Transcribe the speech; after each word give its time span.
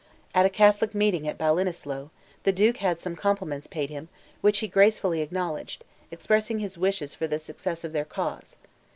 At 0.33 0.47
a 0.47 0.49
Catholic 0.49 0.95
meeting 0.95 1.27
at 1.27 1.37
Ballinasloe, 1.37 2.09
the 2.41 2.51
Duke 2.51 2.77
had 2.77 2.99
some 2.99 3.15
compliments 3.15 3.67
paid 3.67 3.91
him, 3.91 4.09
which 4.41 4.57
he 4.57 4.67
gracefully 4.67 5.21
acknowledged, 5.21 5.83
expressing 6.09 6.57
his 6.57 6.75
wishes 6.75 7.13
for 7.13 7.27
the 7.27 7.37
success 7.37 7.83
of 7.83 7.91
their 7.93 8.03
cause. 8.03 8.55